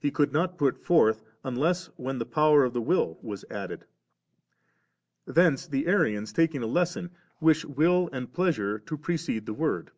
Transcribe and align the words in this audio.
He 0.00 0.10
could 0.10 0.32
not 0.32 0.58
put 0.58 0.76
forth•, 0.84 1.22
unless 1.44 1.86
when 1.96 2.18
the 2.18 2.26
power 2.26 2.64
of 2.64 2.72
the 2.72 2.80
Will 2.82 3.16
was 3.22 3.44
added. 3.48 3.84
Thence 5.24 5.68
the 5.68 5.86
Arians 5.86 6.32
taking 6.32 6.64
a 6.64 6.66
lesson, 6.66 7.10
wish 7.40 7.64
will 7.64 8.10
and 8.12 8.32
pleasure 8.32 8.80
to 8.80 8.98
precede 8.98 9.46
the 9.46 9.54
Word. 9.54 9.92